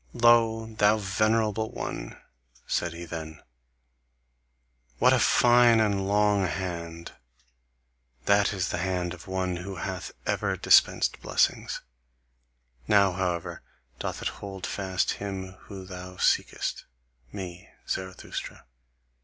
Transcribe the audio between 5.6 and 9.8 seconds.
and long hand! That is the hand of one who